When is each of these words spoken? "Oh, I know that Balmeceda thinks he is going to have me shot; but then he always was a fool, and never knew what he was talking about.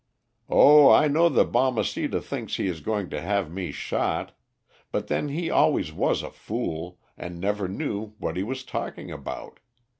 "Oh, 0.49 0.89
I 0.89 1.07
know 1.07 1.29
that 1.29 1.51
Balmeceda 1.51 2.21
thinks 2.21 2.55
he 2.55 2.65
is 2.65 2.79
going 2.81 3.11
to 3.11 3.21
have 3.21 3.51
me 3.51 3.71
shot; 3.71 4.35
but 4.91 5.09
then 5.09 5.29
he 5.29 5.51
always 5.51 5.93
was 5.93 6.23
a 6.23 6.31
fool, 6.31 6.97
and 7.17 7.39
never 7.39 7.67
knew 7.67 8.13
what 8.17 8.35
he 8.35 8.41
was 8.41 8.63
talking 8.63 9.11
about. 9.11 9.59